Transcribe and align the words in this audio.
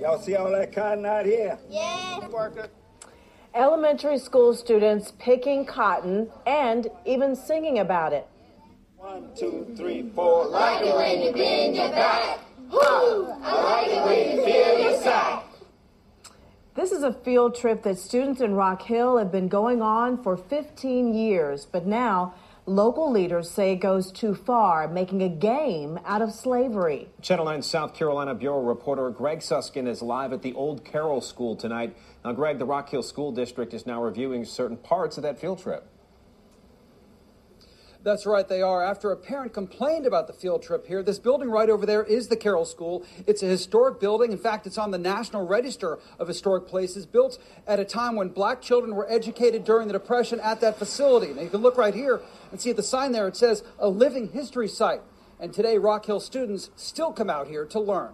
Y'all 0.00 0.18
see 0.18 0.34
all 0.34 0.50
that 0.50 0.72
cotton 0.72 1.06
out 1.06 1.24
here? 1.24 1.56
Yeah. 1.68 2.18
Elementary 3.54 4.18
school 4.18 4.54
students 4.54 5.12
picking 5.18 5.64
cotton 5.64 6.28
and 6.46 6.88
even 7.04 7.36
singing 7.36 7.78
about 7.78 8.12
it. 8.12 8.26
One, 8.96 9.28
two, 9.36 9.72
three, 9.76 10.10
four. 10.14 10.46
Like 10.46 10.84
it 10.84 10.96
when 10.96 11.20
you 11.22 11.32
bend 11.32 11.76
your 11.76 11.90
back. 11.90 12.40
Woo! 12.70 13.30
I 13.42 13.62
like 13.62 13.88
it 13.88 14.04
when 14.04 14.36
you 14.36 14.44
feel 14.44 14.78
your 14.78 15.00
sack. 15.00 15.44
This 16.74 16.90
is 16.90 17.02
a 17.02 17.12
field 17.12 17.54
trip 17.54 17.82
that 17.84 17.98
students 17.98 18.40
in 18.40 18.54
Rock 18.54 18.82
Hill 18.82 19.18
have 19.18 19.30
been 19.30 19.48
going 19.48 19.80
on 19.80 20.22
for 20.22 20.36
15 20.36 21.14
years, 21.14 21.66
but 21.66 21.86
now 21.86 22.34
local 22.70 23.10
leaders 23.10 23.50
say 23.50 23.72
it 23.72 23.80
goes 23.80 24.12
too 24.12 24.34
far, 24.34 24.86
making 24.86 25.22
a 25.22 25.28
game 25.28 25.98
out 26.04 26.22
of 26.22 26.32
slavery. 26.32 27.08
Channel 27.20 27.44
9 27.44 27.62
South 27.62 27.94
Carolina 27.94 28.34
Bureau 28.34 28.62
reporter 28.62 29.10
Greg 29.10 29.40
Suskin 29.40 29.88
is 29.88 30.00
live 30.00 30.32
at 30.32 30.42
the 30.42 30.54
Old 30.54 30.84
Carroll 30.84 31.20
School 31.20 31.56
tonight. 31.56 31.96
Now, 32.24 32.32
Greg, 32.32 32.58
the 32.58 32.64
Rock 32.64 32.88
Hill 32.90 33.02
School 33.02 33.32
District 33.32 33.74
is 33.74 33.86
now 33.86 34.02
reviewing 34.02 34.44
certain 34.44 34.76
parts 34.76 35.16
of 35.16 35.24
that 35.24 35.40
field 35.40 35.60
trip. 35.60 35.84
That's 38.02 38.24
right, 38.24 38.48
they 38.48 38.62
are. 38.62 38.82
After 38.82 39.12
a 39.12 39.16
parent 39.16 39.52
complained 39.52 40.06
about 40.06 40.26
the 40.26 40.32
field 40.32 40.62
trip 40.62 40.86
here, 40.86 41.02
this 41.02 41.18
building 41.18 41.50
right 41.50 41.68
over 41.68 41.84
there 41.84 42.02
is 42.02 42.28
the 42.28 42.36
Carroll 42.36 42.64
School. 42.64 43.04
It's 43.26 43.42
a 43.42 43.46
historic 43.46 44.00
building. 44.00 44.32
In 44.32 44.38
fact, 44.38 44.66
it's 44.66 44.78
on 44.78 44.90
the 44.90 44.96
National 44.96 45.46
Register 45.46 45.98
of 46.18 46.26
Historic 46.26 46.66
Places, 46.66 47.04
built 47.04 47.38
at 47.66 47.78
a 47.78 47.84
time 47.84 48.16
when 48.16 48.30
black 48.30 48.62
children 48.62 48.94
were 48.94 49.10
educated 49.10 49.64
during 49.64 49.86
the 49.86 49.92
Depression 49.92 50.40
at 50.40 50.62
that 50.62 50.78
facility. 50.78 51.34
Now, 51.34 51.42
you 51.42 51.50
can 51.50 51.60
look 51.60 51.76
right 51.76 51.94
here 51.94 52.22
and 52.50 52.58
see 52.58 52.72
the 52.72 52.82
sign 52.82 53.12
there, 53.12 53.28
it 53.28 53.36
says 53.36 53.62
a 53.78 53.90
living 53.90 54.30
history 54.30 54.68
site. 54.68 55.02
And 55.38 55.52
today, 55.52 55.76
Rock 55.76 56.06
Hill 56.06 56.20
students 56.20 56.70
still 56.76 57.12
come 57.12 57.28
out 57.28 57.48
here 57.48 57.66
to 57.66 57.80
learn. 57.80 58.12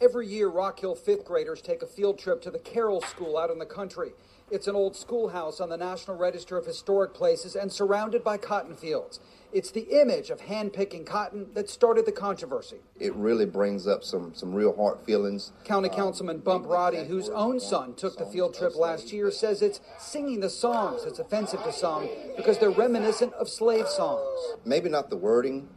Every 0.00 0.26
year, 0.26 0.48
Rock 0.48 0.80
Hill 0.80 0.96
fifth 0.96 1.24
graders 1.24 1.60
take 1.60 1.82
a 1.82 1.86
field 1.86 2.18
trip 2.18 2.42
to 2.42 2.50
the 2.50 2.58
Carroll 2.58 3.02
School 3.02 3.38
out 3.38 3.50
in 3.50 3.58
the 3.58 3.66
country. 3.66 4.12
It's 4.50 4.66
an 4.66 4.74
old 4.74 4.96
schoolhouse 4.96 5.60
on 5.60 5.68
the 5.68 5.76
National 5.76 6.16
Register 6.16 6.56
of 6.56 6.66
Historic 6.66 7.14
Places 7.14 7.54
and 7.54 7.70
surrounded 7.70 8.24
by 8.24 8.36
cotton 8.36 8.74
fields. 8.74 9.20
It's 9.52 9.70
the 9.70 10.00
image 10.00 10.30
of 10.30 10.40
hand-picking 10.40 11.04
cotton 11.04 11.46
that 11.54 11.70
started 11.70 12.04
the 12.04 12.10
controversy. 12.10 12.78
It 12.98 13.14
really 13.14 13.46
brings 13.46 13.86
up 13.86 14.02
some, 14.02 14.34
some 14.34 14.52
real 14.52 14.74
heart 14.74 15.06
feelings. 15.06 15.52
County 15.64 15.88
um, 15.88 15.94
Councilman 15.94 16.38
Bump 16.38 16.66
Roddey, 16.66 17.06
whose 17.06 17.28
own 17.28 17.60
son 17.60 17.94
took 17.94 18.18
the 18.18 18.26
field 18.26 18.54
trip 18.54 18.74
last 18.74 19.12
year, 19.12 19.30
says 19.30 19.62
it's 19.62 19.80
singing 20.00 20.40
the 20.40 20.50
songs 20.50 21.04
that's 21.04 21.20
offensive 21.20 21.62
to 21.62 21.72
some 21.72 22.08
because 22.36 22.58
they're 22.58 22.70
reminiscent 22.70 23.32
of 23.34 23.48
slave 23.48 23.88
songs. 23.88 24.36
Maybe 24.64 24.88
not 24.88 25.10
the 25.10 25.16
wording 25.16 25.68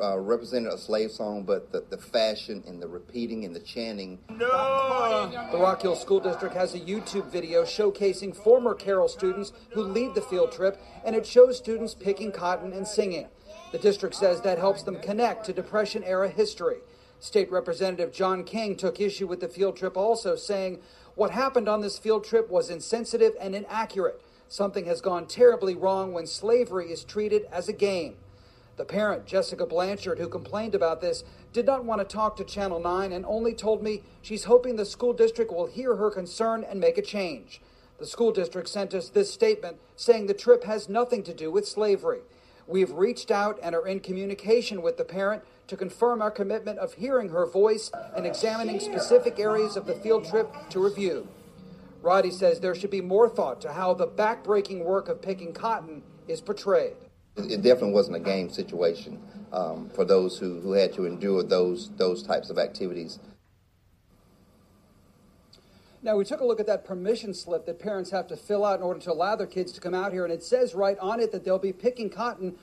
uh, 0.00 0.18
represented 0.18 0.72
a 0.72 0.78
slave 0.78 1.10
song, 1.10 1.44
but 1.44 1.72
the, 1.72 1.84
the 1.90 1.98
fashion 1.98 2.62
and 2.66 2.80
the 2.80 2.88
repeating 2.88 3.44
and 3.44 3.54
the 3.54 3.60
chanting. 3.60 4.18
No! 4.28 5.48
The 5.50 5.58
Rock 5.58 5.82
Hill 5.82 5.96
School 5.96 6.20
District 6.20 6.54
has 6.54 6.74
a 6.74 6.80
YouTube 6.80 7.30
video 7.30 7.62
showcasing 7.62 8.34
former 8.36 8.74
Carroll 8.74 9.08
students 9.08 9.52
who 9.70 9.82
lead 9.82 10.14
the 10.14 10.22
field 10.22 10.52
trip, 10.52 10.80
and 11.04 11.16
it 11.16 11.26
shows 11.26 11.56
students 11.56 11.94
picking 11.94 12.32
cotton 12.32 12.72
and 12.72 12.86
singing. 12.86 13.28
The 13.72 13.78
district 13.78 14.14
says 14.14 14.42
that 14.42 14.58
helps 14.58 14.82
them 14.82 15.00
connect 15.00 15.46
to 15.46 15.52
Depression 15.52 16.04
era 16.04 16.28
history. 16.28 16.78
State 17.20 17.50
Representative 17.50 18.12
John 18.12 18.44
King 18.44 18.76
took 18.76 19.00
issue 19.00 19.26
with 19.26 19.40
the 19.40 19.48
field 19.48 19.76
trip 19.76 19.96
also, 19.96 20.36
saying, 20.36 20.80
What 21.14 21.30
happened 21.30 21.68
on 21.68 21.80
this 21.80 21.98
field 21.98 22.24
trip 22.24 22.50
was 22.50 22.68
insensitive 22.68 23.32
and 23.40 23.54
inaccurate. 23.54 24.20
Something 24.48 24.84
has 24.84 25.00
gone 25.00 25.26
terribly 25.26 25.74
wrong 25.74 26.12
when 26.12 26.26
slavery 26.26 26.92
is 26.92 27.04
treated 27.04 27.46
as 27.50 27.68
a 27.68 27.72
game. 27.72 28.16
The 28.76 28.84
parent, 28.84 29.26
Jessica 29.26 29.66
Blanchard, 29.66 30.18
who 30.18 30.28
complained 30.28 30.74
about 30.74 31.00
this, 31.00 31.24
did 31.52 31.66
not 31.66 31.84
want 31.84 32.00
to 32.00 32.04
talk 32.06 32.36
to 32.36 32.44
Channel 32.44 32.80
9 32.80 33.12
and 33.12 33.26
only 33.26 33.52
told 33.52 33.82
me 33.82 34.02
she's 34.22 34.44
hoping 34.44 34.76
the 34.76 34.86
school 34.86 35.12
district 35.12 35.52
will 35.52 35.66
hear 35.66 35.96
her 35.96 36.10
concern 36.10 36.64
and 36.64 36.80
make 36.80 36.96
a 36.96 37.02
change. 37.02 37.60
The 37.98 38.06
school 38.06 38.32
district 38.32 38.68
sent 38.68 38.94
us 38.94 39.10
this 39.10 39.32
statement 39.32 39.76
saying 39.94 40.26
the 40.26 40.34
trip 40.34 40.64
has 40.64 40.88
nothing 40.88 41.22
to 41.24 41.34
do 41.34 41.50
with 41.50 41.68
slavery. 41.68 42.20
We've 42.66 42.90
reached 42.90 43.30
out 43.30 43.58
and 43.62 43.74
are 43.74 43.86
in 43.86 44.00
communication 44.00 44.80
with 44.80 44.96
the 44.96 45.04
parent 45.04 45.42
to 45.66 45.76
confirm 45.76 46.22
our 46.22 46.30
commitment 46.30 46.78
of 46.78 46.94
hearing 46.94 47.28
her 47.28 47.44
voice 47.44 47.90
and 48.16 48.26
examining 48.26 48.80
specific 48.80 49.38
areas 49.38 49.76
of 49.76 49.86
the 49.86 49.94
field 49.94 50.24
trip 50.24 50.50
to 50.70 50.82
review. 50.82 51.28
Roddey 52.02 52.32
says 52.32 52.58
there 52.58 52.74
should 52.74 52.90
be 52.90 53.00
more 53.00 53.28
thought 53.28 53.60
to 53.60 53.72
how 53.72 53.94
the 53.94 54.06
backbreaking 54.06 54.82
work 54.82 55.08
of 55.08 55.20
picking 55.20 55.52
cotton 55.52 56.02
is 56.26 56.40
portrayed. 56.40 56.94
It 57.36 57.62
definitely 57.62 57.92
wasn't 57.92 58.16
a 58.16 58.20
game 58.20 58.50
situation 58.50 59.20
um, 59.52 59.88
for 59.94 60.04
those 60.04 60.38
who, 60.38 60.60
who 60.60 60.72
had 60.72 60.92
to 60.94 61.06
endure 61.06 61.42
those 61.42 61.90
those 61.96 62.22
types 62.22 62.50
of 62.50 62.58
activities. 62.58 63.18
Now, 66.04 66.16
we 66.16 66.24
took 66.24 66.40
a 66.40 66.44
look 66.44 66.58
at 66.58 66.66
that 66.66 66.84
permission 66.84 67.32
slip 67.32 67.64
that 67.66 67.78
parents 67.78 68.10
have 68.10 68.26
to 68.26 68.36
fill 68.36 68.64
out 68.64 68.80
in 68.80 68.82
order 68.82 68.98
to 69.00 69.12
allow 69.12 69.36
their 69.36 69.46
kids 69.46 69.70
to 69.72 69.80
come 69.80 69.94
out 69.94 70.12
here, 70.12 70.24
and 70.24 70.32
it 70.32 70.42
says 70.42 70.74
right 70.74 70.98
on 70.98 71.20
it 71.20 71.30
that 71.30 71.44
they'll 71.44 71.60
be 71.60 71.72
picking 71.72 72.10
cotton 72.10 72.56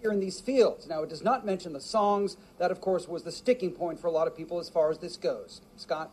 here 0.00 0.12
in 0.12 0.20
these 0.20 0.40
fields. 0.40 0.86
Now, 0.86 1.02
it 1.02 1.08
does 1.08 1.24
not 1.24 1.44
mention 1.44 1.72
the 1.72 1.80
songs. 1.80 2.36
That, 2.58 2.70
of 2.70 2.80
course, 2.80 3.08
was 3.08 3.24
the 3.24 3.32
sticking 3.32 3.72
point 3.72 3.98
for 3.98 4.06
a 4.06 4.12
lot 4.12 4.28
of 4.28 4.36
people 4.36 4.60
as 4.60 4.68
far 4.68 4.90
as 4.90 4.98
this 4.98 5.16
goes. 5.16 5.62
Scott? 5.76 6.12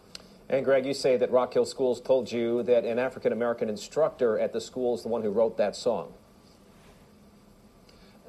And 0.49 0.65
Greg, 0.65 0.85
you 0.85 0.95
say 0.95 1.15
that 1.17 1.29
Rock 1.29 1.53
Hill 1.53 1.65
Schools 1.65 2.01
told 2.01 2.31
you 2.31 2.63
that 2.63 2.85
an 2.85 2.97
African 2.97 3.33
American 3.33 3.69
instructor 3.69 4.39
at 4.39 4.51
the 4.51 4.61
school 4.61 4.95
is 4.95 5.03
the 5.03 5.09
one 5.09 5.21
who 5.21 5.29
wrote 5.29 5.57
that 5.57 5.75
song. 5.75 6.13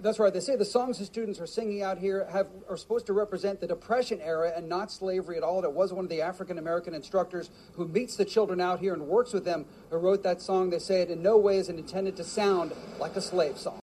That's 0.00 0.20
right. 0.20 0.32
They 0.32 0.40
say 0.40 0.54
the 0.54 0.64
songs 0.64 0.98
the 0.98 1.04
students 1.04 1.40
are 1.40 1.46
singing 1.46 1.82
out 1.82 1.98
here 1.98 2.28
have, 2.30 2.46
are 2.68 2.76
supposed 2.76 3.06
to 3.06 3.12
represent 3.12 3.60
the 3.60 3.66
Depression 3.66 4.20
era 4.20 4.52
and 4.54 4.68
not 4.68 4.92
slavery 4.92 5.36
at 5.36 5.42
all. 5.42 5.64
It 5.64 5.72
was 5.72 5.92
one 5.92 6.04
of 6.04 6.08
the 6.08 6.22
African 6.22 6.58
American 6.58 6.94
instructors 6.94 7.50
who 7.72 7.88
meets 7.88 8.16
the 8.16 8.24
children 8.24 8.60
out 8.60 8.78
here 8.78 8.94
and 8.94 9.02
works 9.02 9.32
with 9.32 9.44
them 9.44 9.66
who 9.90 9.96
wrote 9.96 10.22
that 10.22 10.40
song. 10.40 10.70
They 10.70 10.78
say 10.78 11.02
it 11.02 11.10
in 11.10 11.20
no 11.20 11.36
way 11.36 11.58
is 11.58 11.68
intended 11.68 12.16
to 12.16 12.24
sound 12.24 12.72
like 13.00 13.16
a 13.16 13.20
slave 13.20 13.58
song. 13.58 13.80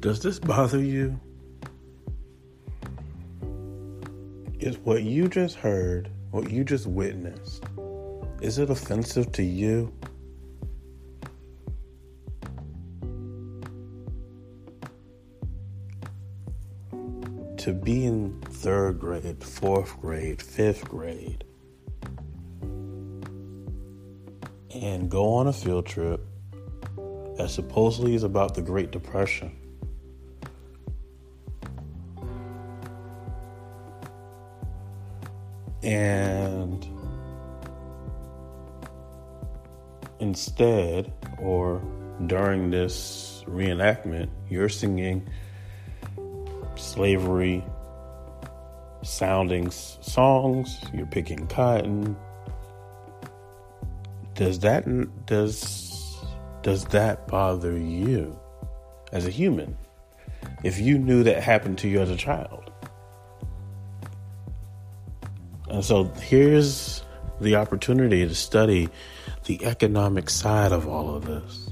Does 0.00 0.20
this 0.20 0.38
bother 0.38 0.80
you? 0.80 1.18
Is 4.58 4.76
what 4.78 5.02
you 5.02 5.28
just 5.28 5.56
heard, 5.56 6.10
what 6.30 6.50
you 6.50 6.64
just 6.64 6.86
witnessed, 6.86 7.64
is 8.44 8.58
it 8.58 8.68
offensive 8.68 9.32
to 9.32 9.42
you? 9.42 9.90
To 17.56 17.72
be 17.72 18.04
in 18.04 18.38
third 18.42 19.00
grade, 19.00 19.42
fourth 19.42 19.98
grade, 19.98 20.42
fifth 20.42 20.86
grade, 20.86 21.42
and 24.74 25.10
go 25.10 25.32
on 25.36 25.46
a 25.46 25.52
field 25.52 25.86
trip 25.86 26.20
that 27.38 27.48
supposedly 27.48 28.14
is 28.14 28.24
about 28.24 28.54
the 28.54 28.60
Great 28.60 28.90
Depression. 28.90 29.56
And 35.82 36.53
instead, 40.34 41.12
or 41.38 41.80
during 42.26 42.68
this 42.68 43.44
reenactment, 43.46 44.28
you're 44.50 44.68
singing 44.68 45.24
slavery 46.74 47.62
sounding 49.02 49.70
songs, 49.70 50.80
you're 50.92 51.06
picking 51.06 51.46
cotton. 51.46 52.16
Does 54.34 54.58
that 54.58 54.84
does 55.26 56.18
does 56.62 56.84
that 56.86 57.28
bother 57.28 57.78
you 57.78 58.36
as 59.12 59.26
a 59.26 59.30
human? 59.30 59.76
If 60.64 60.80
you 60.80 60.98
knew 60.98 61.22
that 61.22 61.44
happened 61.44 61.78
to 61.78 61.88
you 61.88 62.00
as 62.00 62.10
a 62.10 62.16
child. 62.16 62.72
And 65.68 65.84
so 65.84 66.04
here's 66.22 67.04
the 67.40 67.54
opportunity 67.54 68.26
to 68.26 68.34
study 68.34 68.88
the 69.44 69.64
economic 69.64 70.30
side 70.30 70.72
of 70.72 70.88
all 70.88 71.14
of 71.14 71.26
this. 71.26 71.70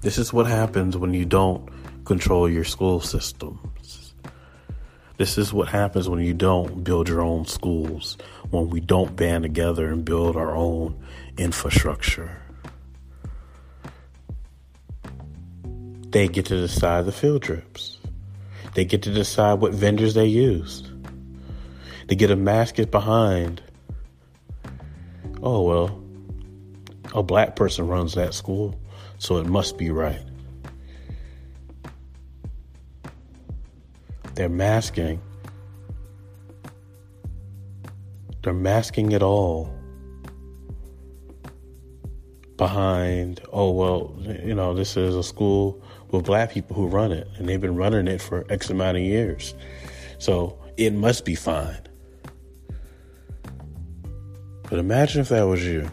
This 0.00 0.18
is 0.18 0.32
what 0.32 0.46
happens 0.46 0.96
when 0.96 1.14
you 1.14 1.24
don't 1.24 1.68
control 2.04 2.48
your 2.48 2.64
school 2.64 3.00
systems. 3.00 4.14
This 5.18 5.38
is 5.38 5.52
what 5.52 5.68
happens 5.68 6.08
when 6.08 6.20
you 6.20 6.34
don't 6.34 6.84
build 6.84 7.08
your 7.08 7.22
own 7.22 7.46
schools, 7.46 8.16
when 8.50 8.70
we 8.70 8.80
don't 8.80 9.16
band 9.16 9.42
together 9.42 9.88
and 9.88 10.04
build 10.04 10.36
our 10.36 10.54
own 10.54 11.02
infrastructure. 11.38 12.40
They 16.10 16.28
get 16.28 16.46
to 16.46 16.56
decide 16.56 17.06
the 17.06 17.12
field 17.12 17.42
trips. 17.42 17.98
They 18.74 18.84
get 18.84 19.02
to 19.02 19.10
decide 19.10 19.54
what 19.54 19.72
vendors 19.72 20.14
they 20.14 20.26
use. 20.26 20.88
They 22.06 22.14
get 22.14 22.30
a 22.30 22.36
mask 22.36 22.76
mascot 22.76 22.90
behind 22.90 23.62
oh, 25.42 25.62
well, 25.62 26.02
a 27.14 27.22
black 27.22 27.56
person 27.56 27.86
runs 27.86 28.14
that 28.14 28.34
school, 28.34 28.78
so 29.18 29.38
it 29.38 29.46
must 29.46 29.78
be 29.78 29.90
right. 29.90 30.22
They're 34.34 34.48
masking. 34.48 35.20
They're 38.42 38.52
masking 38.52 39.12
it 39.12 39.22
all 39.22 39.72
behind, 42.56 43.40
oh, 43.52 43.70
well, 43.70 44.14
you 44.44 44.54
know, 44.54 44.74
this 44.74 44.96
is 44.96 45.14
a 45.14 45.22
school 45.22 45.82
with 46.10 46.24
black 46.24 46.52
people 46.52 46.76
who 46.76 46.86
run 46.86 47.12
it, 47.12 47.28
and 47.36 47.48
they've 47.48 47.60
been 47.60 47.76
running 47.76 48.06
it 48.08 48.20
for 48.22 48.46
X 48.50 48.70
amount 48.70 48.96
of 48.96 49.02
years. 49.02 49.54
So 50.18 50.58
it 50.76 50.92
must 50.92 51.24
be 51.24 51.34
fine. 51.34 51.85
But 54.68 54.78
imagine 54.78 55.20
if 55.20 55.28
that 55.28 55.44
was 55.44 55.64
you. 55.64 55.90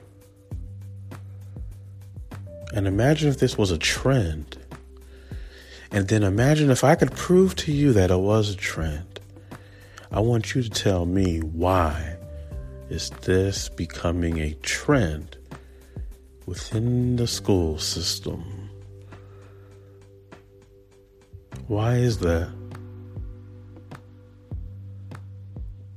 And 2.73 2.87
imagine 2.87 3.29
if 3.29 3.37
this 3.37 3.57
was 3.57 3.69
a 3.71 3.77
trend. 3.77 4.57
And 5.91 6.07
then 6.07 6.23
imagine 6.23 6.71
if 6.71 6.83
I 6.83 6.95
could 6.95 7.11
prove 7.11 7.55
to 7.57 7.71
you 7.71 7.93
that 7.93 8.09
it 8.09 8.19
was 8.19 8.49
a 8.49 8.55
trend. 8.55 9.19
I 10.11 10.19
want 10.19 10.55
you 10.55 10.63
to 10.63 10.69
tell 10.69 11.05
me 11.05 11.39
why 11.39 12.17
is 12.89 13.11
this 13.21 13.69
becoming 13.69 14.39
a 14.39 14.53
trend 14.63 15.37
within 16.47 17.15
the 17.15 17.27
school 17.27 17.77
system? 17.77 18.69
Why 21.67 21.95
is 21.95 22.17
that? 22.19 22.49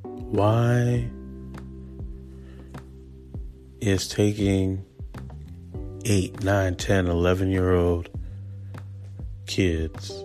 Why 0.02 1.08
is 3.86 4.08
taking 4.08 4.84
8, 6.04 6.42
9, 6.42 6.74
10, 6.74 7.06
11 7.06 7.50
year 7.52 7.72
old 7.72 8.08
kids 9.46 10.24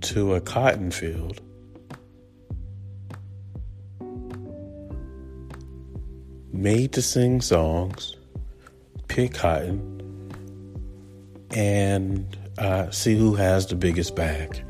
to 0.00 0.34
a 0.34 0.40
cotton 0.40 0.92
field 0.92 1.40
made 6.52 6.92
to 6.92 7.02
sing 7.02 7.40
songs, 7.40 8.14
pick 9.08 9.34
cotton, 9.34 9.82
and 11.50 12.38
uh, 12.58 12.88
see 12.90 13.16
who 13.16 13.34
has 13.34 13.66
the 13.66 13.74
biggest 13.74 14.14
bag. 14.14 14.64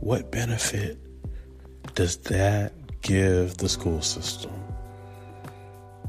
What 0.00 0.30
benefit 0.32 0.98
does 1.94 2.16
that 2.18 2.72
give 3.06 3.56
the 3.58 3.68
school 3.68 4.02
system? 4.02 4.50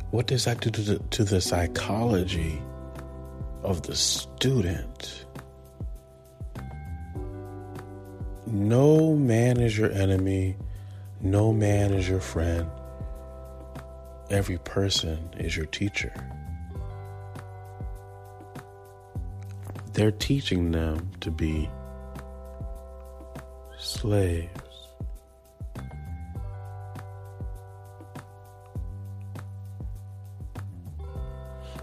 What 0.10 0.26
does 0.26 0.46
that 0.46 0.62
do 0.62 0.72
to 0.72 0.82
the, 0.82 1.00
to 1.00 1.24
the 1.24 1.40
psychology 1.40 2.60
of 3.62 3.84
the 3.84 3.96
student? 3.96 5.26
No 8.48 9.16
man 9.16 9.60
is 9.60 9.78
your 9.78 9.92
enemy, 9.92 10.58
no 11.22 11.54
man 11.54 11.94
is 11.94 12.10
your 12.10 12.20
friend. 12.20 12.68
Every 14.32 14.58
person 14.58 15.30
is 15.38 15.56
your 15.56 15.68
teacher. 15.68 16.14
They're 19.94 20.12
teaching 20.12 20.72
them 20.72 21.12
to 21.22 21.30
be 21.30 21.70
slaves. 23.78 24.67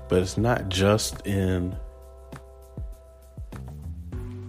But 0.08 0.22
it's 0.22 0.36
not 0.36 0.68
just 0.68 1.26
in 1.26 1.76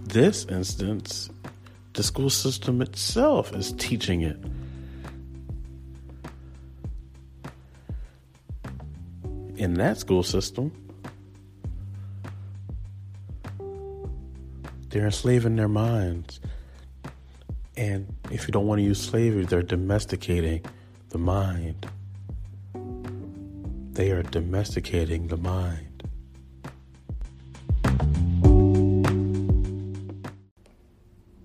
this 0.04 0.44
instance, 0.46 1.30
the 1.94 2.02
school 2.02 2.30
system 2.30 2.82
itself 2.82 3.54
is 3.54 3.72
teaching 3.72 4.22
it. 4.22 4.38
In 9.56 9.74
that 9.74 9.98
school 9.98 10.22
system, 10.22 10.72
they're 14.90 15.06
enslaving 15.06 15.56
their 15.56 15.68
minds. 15.68 16.40
And 17.76 18.14
if 18.30 18.46
you 18.46 18.52
don't 18.52 18.66
want 18.66 18.78
to 18.78 18.84
use 18.84 19.00
slavery, 19.00 19.44
they're 19.44 19.62
domesticating 19.62 20.64
the 21.10 21.18
mind. 21.18 21.86
They 23.96 24.10
are 24.10 24.22
domesticating 24.22 25.28
the 25.28 25.38
mind. 25.38 25.85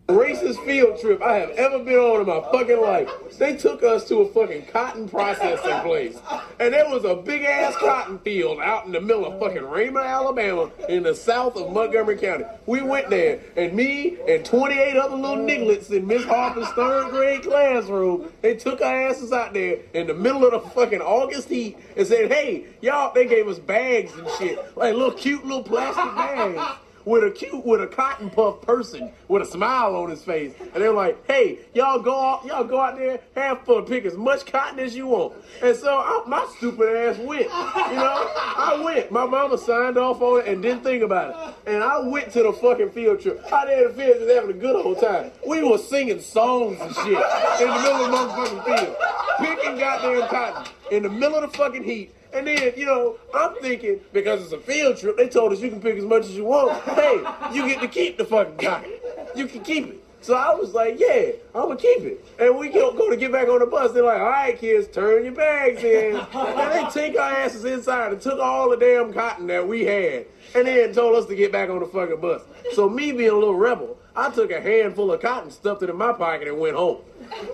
Racist 0.07 0.63
field 0.65 0.99
trip 0.99 1.21
I 1.21 1.35
have 1.35 1.51
ever 1.51 1.79
been 1.79 1.95
on 1.95 2.21
in 2.21 2.27
my 2.27 2.41
fucking 2.51 2.81
life. 2.81 3.09
They 3.37 3.55
took 3.55 3.81
us 3.81 4.07
to 4.09 4.17
a 4.17 4.27
fucking 4.33 4.65
cotton 4.65 5.07
processing 5.07 5.79
place. 5.81 6.19
And 6.59 6.73
there 6.73 6.89
was 6.89 7.05
a 7.05 7.15
big 7.15 7.43
ass 7.43 7.75
cotton 7.77 8.19
field 8.19 8.59
out 8.59 8.85
in 8.85 8.91
the 8.91 8.99
middle 8.99 9.25
of 9.25 9.39
fucking 9.39 9.63
Raymond, 9.63 10.05
Alabama, 10.05 10.69
in 10.89 11.03
the 11.03 11.15
south 11.15 11.55
of 11.55 11.71
Montgomery 11.71 12.17
County. 12.17 12.43
We 12.65 12.81
went 12.81 13.09
there, 13.09 13.39
and 13.55 13.73
me 13.73 14.17
and 14.27 14.43
28 14.43 14.97
other 14.97 15.15
little 15.15 15.37
nigglets 15.37 15.89
in 15.91 16.05
Miss 16.05 16.25
Harper's 16.25 16.67
third 16.69 17.11
grade 17.11 17.43
classroom, 17.43 18.31
they 18.41 18.55
took 18.55 18.81
our 18.81 19.07
asses 19.09 19.31
out 19.31 19.53
there 19.53 19.79
in 19.93 20.07
the 20.07 20.13
middle 20.13 20.45
of 20.45 20.51
the 20.51 20.69
fucking 20.71 21.01
August 21.01 21.47
heat 21.47 21.77
and 21.95 22.05
said, 22.05 22.31
hey, 22.31 22.65
y'all, 22.81 23.13
they 23.13 23.25
gave 23.25 23.47
us 23.47 23.59
bags 23.59 24.13
and 24.13 24.27
shit, 24.37 24.77
like 24.77 24.93
little 24.93 25.11
cute 25.11 25.45
little 25.45 25.63
plastic 25.63 26.15
bags 26.15 26.79
with 27.05 27.23
a 27.23 27.31
cute 27.31 27.65
with 27.65 27.81
a 27.81 27.87
cotton 27.87 28.29
puff 28.29 28.61
person 28.61 29.11
with 29.27 29.41
a 29.41 29.45
smile 29.45 29.95
on 29.95 30.09
his 30.09 30.23
face, 30.23 30.53
and 30.59 30.83
they 30.83 30.87
were 30.87 30.95
like, 30.95 31.17
"Hey, 31.27 31.59
y'all 31.73 31.99
go 31.99 32.19
out, 32.19 32.45
y'all 32.45 32.63
go 32.63 32.79
out 32.79 32.97
there, 32.97 33.19
have 33.35 33.61
fun, 33.65 33.85
pick 33.85 34.05
as 34.05 34.15
much 34.15 34.45
cotton 34.45 34.79
as 34.79 34.95
you 34.95 35.07
want." 35.07 35.33
And 35.61 35.75
so 35.75 35.97
I, 35.97 36.23
my 36.27 36.45
stupid 36.57 36.95
ass 36.95 37.17
went. 37.19 37.43
You 37.43 37.47
know, 37.47 38.31
I 38.35 38.81
went. 38.83 39.11
My 39.11 39.25
mama 39.25 39.57
signed 39.57 39.97
off 39.97 40.21
on 40.21 40.41
it 40.41 40.47
and 40.47 40.61
didn't 40.61 40.83
think 40.83 41.03
about 41.03 41.29
it, 41.29 41.69
and 41.73 41.83
I 41.83 41.99
went 41.99 42.31
to 42.33 42.43
the 42.43 42.53
fucking 42.53 42.91
field 42.91 43.21
trip. 43.21 43.41
Out 43.51 43.67
there 43.67 43.89
in 43.89 43.95
the 43.95 44.03
field, 44.03 44.17
just 44.19 44.31
having 44.31 44.49
a 44.51 44.59
good 44.59 44.75
old 44.75 44.99
time. 44.99 45.31
We 45.47 45.63
were 45.63 45.77
singing 45.77 46.19
songs 46.19 46.79
and 46.79 46.93
shit 46.95 47.07
in 47.07 47.67
the 47.67 47.81
middle 47.81 48.05
of 48.05 48.11
the 48.11 48.17
motherfucking 48.17 48.65
field, 48.65 48.95
picking 49.39 49.77
goddamn 49.77 50.27
cotton 50.27 50.73
in 50.91 51.03
the 51.03 51.09
middle 51.09 51.35
of 51.35 51.51
the 51.51 51.57
fucking 51.57 51.83
heat. 51.83 52.13
And 52.33 52.47
then, 52.47 52.73
you 52.77 52.85
know, 52.85 53.17
I'm 53.33 53.55
thinking, 53.55 53.99
because 54.13 54.41
it's 54.41 54.53
a 54.53 54.59
field 54.59 54.97
trip, 54.97 55.17
they 55.17 55.27
told 55.27 55.51
us 55.51 55.59
you 55.59 55.69
can 55.69 55.81
pick 55.81 55.97
as 55.97 56.05
much 56.05 56.23
as 56.23 56.35
you 56.35 56.45
want. 56.45 56.81
Hey, 56.83 57.23
you 57.53 57.67
get 57.67 57.81
to 57.81 57.87
keep 57.87 58.17
the 58.17 58.25
fucking 58.25 58.57
cotton. 58.57 58.91
You 59.35 59.47
can 59.47 59.61
keep 59.61 59.87
it. 59.87 60.03
So 60.23 60.35
I 60.35 60.53
was 60.53 60.73
like, 60.73 60.99
yeah, 60.99 61.31
I'm 61.55 61.63
gonna 61.63 61.77
keep 61.77 62.01
it. 62.03 62.23
And 62.39 62.55
we 62.55 62.69
go, 62.69 62.93
go 62.93 63.09
to 63.09 63.17
get 63.17 63.31
back 63.31 63.47
on 63.47 63.57
the 63.57 63.65
bus. 63.65 63.91
They're 63.91 64.03
like, 64.03 64.21
all 64.21 64.29
right, 64.29 64.57
kids, 64.57 64.87
turn 64.87 65.23
your 65.23 65.33
bags 65.33 65.83
in. 65.83 66.15
And 66.15 66.71
they 66.71 66.87
take 66.91 67.19
our 67.19 67.31
asses 67.31 67.65
inside 67.65 68.13
and 68.13 68.21
took 68.21 68.39
all 68.39 68.69
the 68.69 68.77
damn 68.77 69.11
cotton 69.11 69.47
that 69.47 69.67
we 69.67 69.83
had. 69.83 70.27
And 70.53 70.67
then 70.67 70.93
told 70.93 71.15
us 71.15 71.25
to 71.25 71.35
get 71.35 71.51
back 71.51 71.69
on 71.71 71.79
the 71.79 71.87
fucking 71.87 72.21
bus. 72.21 72.43
So 72.73 72.87
me 72.87 73.11
being 73.11 73.31
a 73.31 73.35
little 73.35 73.55
rebel, 73.55 73.97
I 74.15 74.29
took 74.29 74.51
a 74.51 74.61
handful 74.61 75.11
of 75.11 75.21
cotton, 75.21 75.49
stuffed 75.49 75.81
it 75.81 75.89
in 75.89 75.95
my 75.95 76.13
pocket, 76.13 76.47
and 76.47 76.59
went 76.59 76.75
home. 76.75 76.99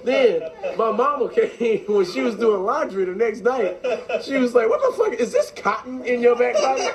Then 0.03 0.43
my 0.77 0.91
mama 0.91 1.29
came 1.29 1.79
when 1.87 2.05
she 2.05 2.21
was 2.21 2.35
doing 2.35 2.63
laundry 2.63 3.05
the 3.05 3.15
next 3.15 3.41
night. 3.41 3.77
She 4.23 4.35
was 4.37 4.53
like, 4.53 4.69
"What 4.69 4.81
the 4.81 4.97
fuck 4.97 5.13
is 5.19 5.31
this 5.31 5.51
cotton 5.55 6.03
in 6.05 6.21
your 6.21 6.35
back 6.35 6.55
pocket?" 6.55 6.93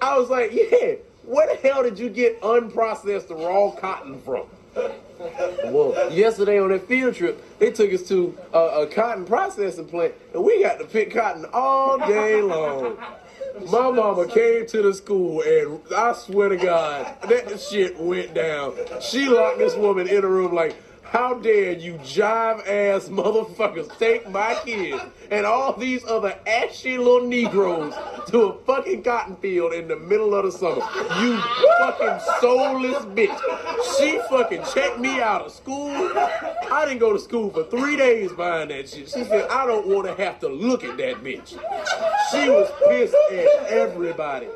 I 0.00 0.18
was 0.18 0.28
like, 0.28 0.52
"Yeah. 0.52 0.94
Where 1.24 1.46
the 1.46 1.60
hell 1.60 1.82
did 1.82 1.98
you 1.98 2.08
get 2.08 2.40
unprocessed 2.40 3.30
raw 3.30 3.70
cotton 3.78 4.20
from?" 4.22 4.46
Well, 5.64 6.12
yesterday 6.12 6.60
on 6.60 6.68
that 6.70 6.86
field 6.86 7.14
trip, 7.14 7.42
they 7.58 7.72
took 7.72 7.92
us 7.92 8.02
to 8.08 8.36
a, 8.52 8.82
a 8.82 8.86
cotton 8.86 9.24
processing 9.24 9.86
plant, 9.86 10.14
and 10.32 10.44
we 10.44 10.62
got 10.62 10.78
to 10.78 10.84
pick 10.84 11.12
cotton 11.12 11.44
all 11.52 11.98
day 11.98 12.40
long. 12.40 12.96
My 13.70 13.90
mama 13.90 14.26
came 14.28 14.66
to 14.66 14.82
the 14.82 14.94
school, 14.94 15.42
and 15.42 15.80
I 15.94 16.12
swear 16.12 16.50
to 16.50 16.56
God, 16.56 17.12
that 17.28 17.60
shit 17.60 17.98
went 17.98 18.32
down. 18.34 18.76
She 19.00 19.28
locked 19.28 19.58
this 19.58 19.74
woman 19.74 20.06
in 20.06 20.22
a 20.22 20.28
room 20.28 20.54
like, 20.54 20.76
how 21.08 21.34
dare 21.34 21.72
you 21.72 21.94
jive 21.94 22.60
ass 22.68 23.08
motherfuckers 23.08 23.96
take 23.98 24.28
my 24.30 24.54
kids 24.64 25.02
and 25.30 25.46
all 25.46 25.72
these 25.72 26.04
other 26.04 26.38
ashy 26.46 26.98
little 26.98 27.26
Negroes 27.26 27.94
to 28.28 28.40
a 28.40 28.58
fucking 28.64 29.02
cotton 29.02 29.36
field 29.36 29.72
in 29.72 29.88
the 29.88 29.96
middle 29.96 30.34
of 30.34 30.44
the 30.44 30.52
summer? 30.52 30.82
You 31.20 31.40
fucking 31.78 32.20
soulless 32.40 33.04
bitch. 33.06 33.40
She 33.96 34.20
fucking 34.28 34.64
checked 34.74 34.98
me 34.98 35.20
out 35.20 35.46
of 35.46 35.52
school. 35.52 35.90
I 35.90 36.84
didn't 36.86 37.00
go 37.00 37.14
to 37.14 37.18
school 37.18 37.50
for 37.50 37.64
three 37.64 37.96
days 37.96 38.30
behind 38.32 38.70
that 38.70 38.90
shit. 38.90 39.08
She 39.08 39.24
said, 39.24 39.48
I 39.48 39.66
don't 39.66 39.86
want 39.86 40.06
to 40.06 40.22
have 40.22 40.38
to 40.40 40.48
look 40.48 40.84
at 40.84 40.98
that 40.98 41.16
bitch. 41.16 41.58
She 42.30 42.50
was 42.50 42.70
pissed 42.86 43.14
at 43.32 43.66
everybody. 43.70 44.48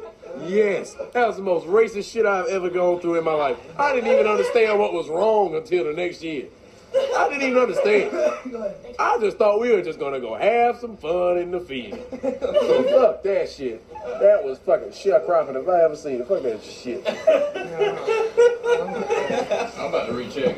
Yes, 0.47 0.95
that 1.13 1.27
was 1.27 1.37
the 1.37 1.43
most 1.43 1.67
racist 1.67 2.11
shit 2.13 2.27
I've 2.27 2.47
ever 2.47 2.69
gone 2.69 3.01
through 3.01 3.19
in 3.19 3.25
my 3.25 3.35
life. 3.35 3.57
I 3.79 3.95
didn't 3.95 4.11
even 4.11 4.27
understand 4.27 4.79
what 4.79 4.93
was 4.93 5.09
wrong 5.09 5.55
until 5.55 5.85
the 5.85 5.93
next 5.93 6.23
year. 6.23 6.47
I 6.95 7.29
didn't 7.29 7.49
even 7.49 7.63
understand. 7.63 8.11
I 8.99 9.19
just 9.19 9.39
thought 9.39 9.61
we 9.61 9.73
were 9.73 9.81
just 9.83 9.99
gonna 9.99 10.21
go 10.21 10.35
have 10.35 10.79
some 10.79 10.97
fun 10.97 11.39
in 11.39 11.51
the 11.51 11.61
field. 11.61 11.99
So 12.11 12.83
fuck 12.85 13.23
that 13.23 13.49
shit. 13.51 13.83
That 14.21 14.45
was 14.45 14.59
fucking 14.59 14.91
sharecropping 14.91 15.57
if 15.61 15.67
I 15.69 15.85
ever 15.85 15.97
seen 15.97 16.21
it. 16.21 16.29
Fuck 16.29 16.43
that 16.43 16.63
shit. 16.63 17.03
I'm 19.79 19.89
about 19.89 20.07
to 20.09 20.13
recheck. 20.13 20.57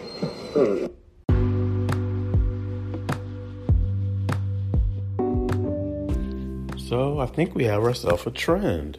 So 6.88 7.20
I 7.20 7.26
think 7.26 7.54
we 7.54 7.64
have 7.64 7.82
ourselves 7.82 8.26
a 8.26 8.30
trend. 8.30 8.98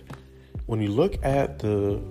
When 0.66 0.82
you 0.82 0.90
look 0.90 1.24
at 1.24 1.60
the 1.60 2.02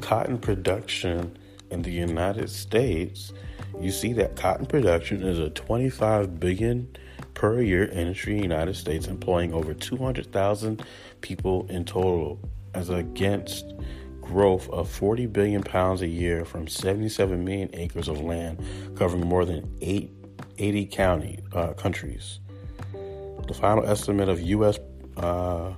cotton 0.00 0.38
production 0.38 1.36
in 1.70 1.82
the 1.82 1.90
United 1.90 2.48
States, 2.48 3.32
you 3.80 3.90
see 3.90 4.12
that 4.12 4.36
cotton 4.36 4.66
production 4.66 5.22
is 5.22 5.40
a 5.40 5.50
25 5.50 6.38
billion 6.38 6.96
per 7.34 7.60
year 7.60 7.86
industry 7.86 8.34
in 8.34 8.38
the 8.38 8.44
United 8.44 8.76
States, 8.76 9.08
employing 9.08 9.52
over 9.52 9.74
200,000 9.74 10.84
people 11.22 11.66
in 11.68 11.84
total, 11.84 12.38
as 12.74 12.88
against 12.88 13.74
growth 14.20 14.68
of 14.70 14.88
40 14.88 15.26
billion 15.26 15.64
pounds 15.64 16.00
a 16.00 16.06
year 16.06 16.44
from 16.44 16.68
77 16.68 17.44
million 17.44 17.68
acres 17.72 18.06
of 18.06 18.20
land 18.20 18.62
covering 18.94 19.26
more 19.26 19.44
than 19.44 19.76
eight, 19.80 20.12
80 20.58 20.86
county 20.86 21.40
uh, 21.52 21.72
countries. 21.72 22.38
The 22.92 23.54
final 23.54 23.84
estimate 23.84 24.28
of 24.28 24.40
U.S. 24.40 24.78
Uh, 25.16 25.72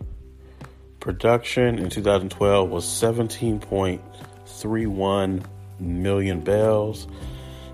production 1.06 1.78
in 1.78 1.88
2012 1.88 2.68
was 2.68 2.84
17.31 2.84 5.44
million 5.78 6.40
bales, 6.40 7.06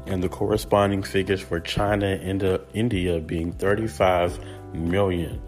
and 0.07 0.23
the 0.23 0.29
corresponding 0.29 1.03
figures 1.03 1.41
for 1.41 1.59
China 1.59 2.09
and 2.09 2.45
uh, 2.45 2.59
India 2.75 3.19
being 3.21 3.53
35 3.53 4.39
million 4.75 5.41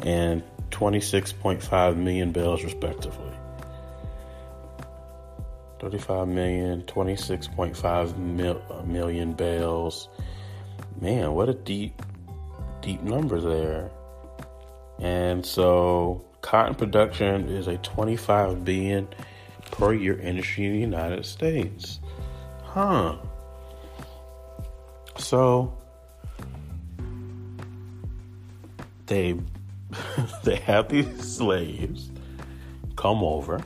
and 0.00 0.42
26.5 0.68 1.96
million 1.96 2.30
bales, 2.30 2.62
respectively. 2.62 3.32
35 5.80 6.28
million, 6.28 6.82
26.5 6.82 8.18
mil, 8.18 8.60
million 8.84 9.32
bales. 9.32 10.10
Man, 11.00 11.32
what 11.32 11.48
a 11.48 11.54
deep, 11.54 12.02
deep 12.82 13.02
number 13.02 13.40
there. 13.40 13.90
And 14.98 15.46
so 15.46 16.22
cotton 16.44 16.74
production 16.74 17.48
is 17.48 17.68
a 17.68 17.78
25 17.78 18.66
billion 18.66 19.08
per 19.70 19.94
year 19.94 20.20
industry 20.20 20.66
in 20.66 20.72
the 20.72 20.78
United 20.78 21.24
States. 21.24 22.00
Huh. 22.62 23.16
So 25.16 25.74
they 29.06 29.36
they 30.44 30.56
have 30.56 30.90
these 30.90 31.34
slaves 31.36 32.10
come 32.94 33.24
over 33.24 33.62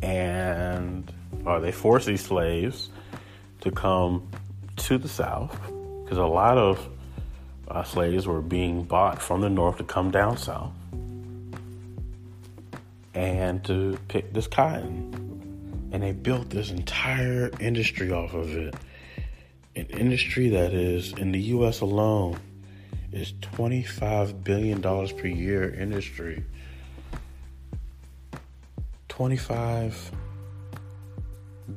and 0.00 1.12
or 1.44 1.58
they 1.58 1.72
force 1.72 2.06
these 2.06 2.24
slaves 2.24 2.90
to 3.62 3.72
come 3.72 4.28
to 4.76 4.98
the 4.98 5.08
south 5.08 5.60
because 6.04 6.18
a 6.18 6.24
lot 6.24 6.56
of 6.56 6.88
uh, 7.66 7.82
slaves 7.82 8.24
were 8.24 8.40
being 8.40 8.84
bought 8.84 9.20
from 9.20 9.40
the 9.40 9.50
north 9.50 9.78
to 9.78 9.84
come 9.84 10.12
down 10.12 10.36
south 10.36 10.72
and 13.18 13.64
to 13.64 13.98
pick 14.06 14.32
this 14.32 14.46
cotton. 14.46 15.90
And 15.90 16.02
they 16.02 16.12
built 16.12 16.50
this 16.50 16.70
entire 16.70 17.50
industry 17.58 18.12
off 18.12 18.32
of 18.32 18.54
it. 18.56 18.76
An 19.74 19.86
industry 19.86 20.50
that 20.50 20.72
is, 20.72 21.12
in 21.14 21.32
the 21.32 21.40
US 21.56 21.80
alone, 21.80 22.38
is 23.10 23.32
$25 23.32 24.44
billion 24.44 24.80
per 24.80 25.26
year 25.26 25.74
industry. 25.74 26.44
25 29.08 30.12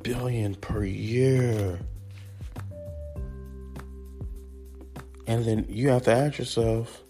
billion 0.04 0.54
per 0.54 0.84
year. 0.84 1.80
And 5.26 5.46
then 5.46 5.66
you 5.70 5.90
have 5.90 6.04
to 6.04 6.12
ask 6.12 6.38
yourself, 6.38 7.02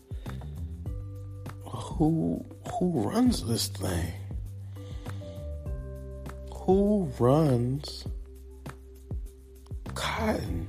who 1.65 2.45
who 2.79 3.01
runs 3.01 3.45
this 3.45 3.67
thing? 3.67 4.20
Who 6.61 7.09
runs 7.17 8.05
cotton? 9.95 10.67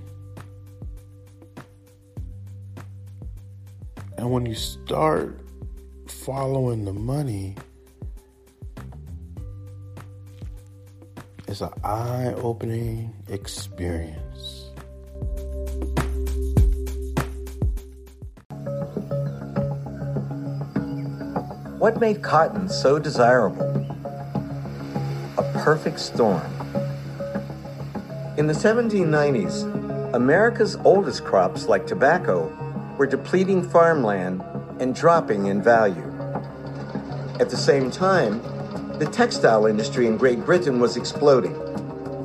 And 4.17 4.31
when 4.31 4.47
you 4.47 4.55
start 4.55 5.39
following 6.07 6.87
the 6.87 6.95
money, 6.95 7.57
it's 11.47 11.61
an 11.61 11.69
eye 11.85 12.33
opening 12.37 13.13
experience. 13.29 14.71
What 21.79 22.01
made 22.01 22.23
cotton 22.23 22.71
so 22.71 22.99
desirable? 22.99 23.82
Perfect 25.63 26.01
storm. 26.01 26.43
In 28.37 28.49
the 28.49 28.53
1790s, 28.53 30.13
America's 30.13 30.75
oldest 30.83 31.23
crops, 31.23 31.67
like 31.67 31.87
tobacco, 31.87 32.49
were 32.99 33.07
depleting 33.07 33.63
farmland 33.63 34.43
and 34.81 34.93
dropping 34.93 35.47
in 35.47 35.63
value. 35.63 36.13
At 37.39 37.49
the 37.49 37.57
same 37.57 37.93
time, 37.93 38.43
the 38.99 39.07
textile 39.07 39.67
industry 39.67 40.09
in 40.09 40.17
Great 40.17 40.45
Britain 40.45 40.81
was 40.81 40.97
exploding, 40.97 41.55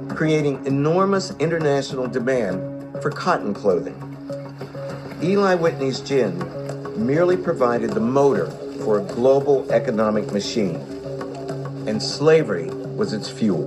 creating 0.10 0.66
enormous 0.66 1.30
international 1.38 2.08
demand 2.08 2.60
for 3.04 3.12
cotton 3.12 3.54
clothing. 3.54 4.02
Eli 5.22 5.54
Whitney's 5.54 6.00
gin 6.00 6.36
merely 7.06 7.38
provided 7.38 7.92
the 7.92 8.00
motor 8.00 8.50
for 8.84 9.00
a 9.00 9.04
global 9.04 9.72
economic 9.72 10.32
machine, 10.32 10.97
and 11.88 12.04
slavery 12.04 12.70
was 12.70 13.14
its 13.14 13.30
fuel. 13.30 13.66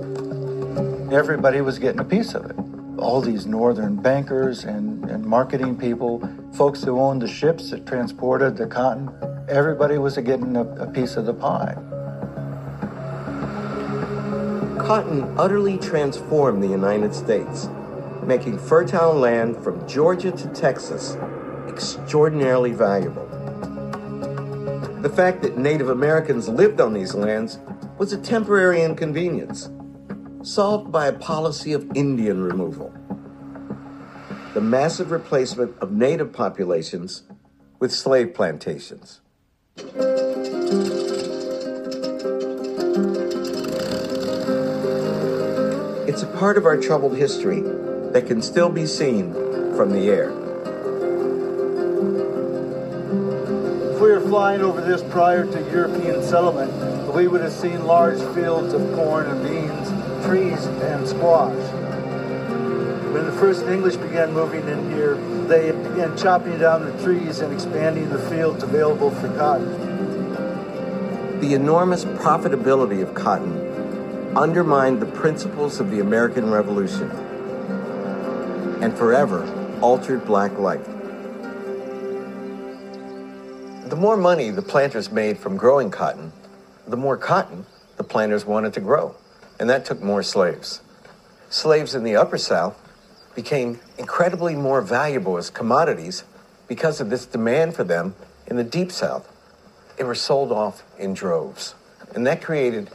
Everybody 1.11 1.61
was 1.61 1.79
getting 1.79 1.99
a 1.99 2.05
piece 2.05 2.35
of 2.35 2.45
it. 2.45 2.55
All 2.99 3.19
these 3.19 3.47
northern 3.47 3.95
bankers 3.95 4.63
and, 4.63 5.03
and 5.09 5.25
marketing 5.25 5.75
people, 5.75 6.21
folks 6.53 6.83
who 6.83 6.99
owned 6.99 7.23
the 7.23 7.27
ships 7.27 7.71
that 7.71 7.87
transported 7.87 8.57
the 8.57 8.67
cotton, 8.67 9.09
everybody 9.49 9.97
was 9.97 10.17
getting 10.17 10.55
a, 10.55 10.61
a 10.75 10.91
piece 10.91 11.17
of 11.17 11.25
the 11.25 11.33
pie. 11.33 11.75
Cotton 14.77 15.23
utterly 15.37 15.79
transformed 15.79 16.61
the 16.61 16.67
United 16.67 17.15
States, 17.15 17.69
making 18.23 18.59
fertile 18.59 19.15
land 19.15 19.57
from 19.63 19.87
Georgia 19.87 20.31
to 20.31 20.47
Texas 20.49 21.17
extraordinarily 21.67 22.71
valuable. 22.71 23.25
The 25.01 25.09
fact 25.09 25.41
that 25.41 25.57
Native 25.57 25.89
Americans 25.89 26.47
lived 26.47 26.79
on 26.79 26.93
these 26.93 27.15
lands 27.15 27.57
was 28.01 28.11
a 28.13 28.17
temporary 28.17 28.81
inconvenience, 28.81 29.69
solved 30.41 30.91
by 30.91 31.05
a 31.05 31.13
policy 31.13 31.71
of 31.71 31.85
Indian 31.93 32.41
removal. 32.41 32.91
The 34.55 34.61
massive 34.61 35.11
replacement 35.11 35.77
of 35.77 35.91
native 35.91 36.33
populations 36.33 37.21
with 37.77 37.91
slave 37.91 38.33
plantations. 38.33 39.21
It's 46.07 46.23
a 46.23 46.33
part 46.39 46.57
of 46.57 46.65
our 46.65 46.77
troubled 46.77 47.15
history 47.15 47.61
that 47.61 48.23
can 48.25 48.41
still 48.41 48.69
be 48.69 48.87
seen 48.87 49.31
from 49.75 49.91
the 49.91 50.09
air. 50.09 50.31
If 53.93 54.01
we 54.01 54.09
were 54.09 54.21
flying 54.21 54.61
over 54.61 54.81
this 54.81 55.03
prior 55.03 55.45
to 55.45 55.71
European 55.71 56.23
settlement, 56.23 56.90
we 57.13 57.27
would 57.27 57.41
have 57.41 57.51
seen 57.51 57.85
large 57.85 58.19
fields 58.33 58.73
of 58.73 58.81
corn 58.95 59.27
and 59.27 59.43
beans, 59.43 60.25
trees, 60.25 60.65
and 60.65 61.07
squash. 61.07 61.53
When 63.11 63.25
the 63.25 63.33
first 63.33 63.65
English 63.65 63.97
began 63.97 64.31
moving 64.31 64.65
in 64.67 64.91
here, 64.91 65.15
they 65.47 65.71
began 65.71 66.17
chopping 66.17 66.57
down 66.57 66.85
the 66.85 67.03
trees 67.03 67.39
and 67.39 67.53
expanding 67.53 68.09
the 68.09 68.19
fields 68.29 68.63
available 68.63 69.11
for 69.11 69.27
cotton. 69.37 69.69
The 71.41 71.53
enormous 71.53 72.05
profitability 72.05 73.01
of 73.01 73.13
cotton 73.13 73.57
undermined 74.37 75.01
the 75.01 75.07
principles 75.07 75.81
of 75.81 75.91
the 75.91 75.99
American 75.99 76.49
Revolution 76.49 77.11
and 78.81 78.97
forever 78.97 79.43
altered 79.81 80.25
black 80.25 80.57
life. 80.57 80.85
The 83.89 83.97
more 83.97 84.15
money 84.15 84.51
the 84.51 84.61
planters 84.61 85.11
made 85.11 85.37
from 85.37 85.57
growing 85.57 85.91
cotton, 85.91 86.31
the 86.91 86.97
more 86.97 87.17
cotton 87.17 87.65
the 87.97 88.03
planters 88.03 88.45
wanted 88.45 88.73
to 88.73 88.81
grow, 88.81 89.15
and 89.59 89.69
that 89.69 89.85
took 89.85 90.01
more 90.01 90.21
slaves. 90.21 90.81
Slaves 91.49 91.95
in 91.95 92.03
the 92.03 92.15
Upper 92.15 92.37
South 92.37 92.77
became 93.35 93.79
incredibly 93.97 94.55
more 94.55 94.81
valuable 94.81 95.37
as 95.37 95.49
commodities 95.49 96.23
because 96.67 97.01
of 97.01 97.09
this 97.09 97.25
demand 97.25 97.75
for 97.75 97.83
them 97.83 98.15
in 98.47 98.57
the 98.57 98.63
Deep 98.63 98.91
South. 98.91 99.27
They 99.97 100.03
were 100.03 100.15
sold 100.15 100.51
off 100.51 100.83
in 100.97 101.13
droves. 101.13 101.75
And 102.13 102.27
that 102.27 102.41
created 102.41 102.89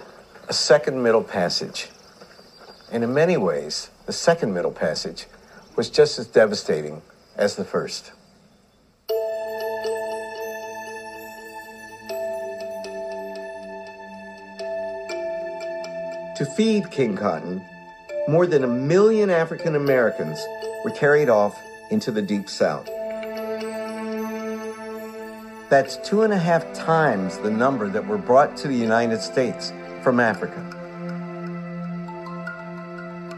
a 0.48 0.52
second 0.52 1.02
Middle 1.02 1.24
Passage. 1.24 1.88
And 2.92 3.02
in 3.02 3.14
many 3.14 3.36
ways, 3.36 3.90
the 4.06 4.12
second 4.12 4.52
Middle 4.52 4.72
Passage 4.72 5.26
was 5.74 5.90
just 5.90 6.18
as 6.18 6.26
devastating 6.26 7.02
as 7.36 7.56
the 7.56 7.64
first. 7.64 8.12
To 16.36 16.44
feed 16.44 16.90
King 16.90 17.16
Cotton, 17.16 17.64
more 18.28 18.46
than 18.46 18.62
a 18.62 18.66
million 18.66 19.30
African 19.30 19.74
Americans 19.74 20.38
were 20.84 20.90
carried 20.90 21.30
off 21.30 21.58
into 21.90 22.10
the 22.10 22.20
Deep 22.20 22.50
South. 22.50 22.84
That's 25.70 25.96
two 26.06 26.24
and 26.24 26.34
a 26.34 26.38
half 26.38 26.70
times 26.74 27.38
the 27.38 27.50
number 27.50 27.88
that 27.88 28.06
were 28.06 28.18
brought 28.18 28.54
to 28.58 28.68
the 28.68 28.74
United 28.74 29.22
States 29.22 29.72
from 30.02 30.20
Africa. 30.20 30.60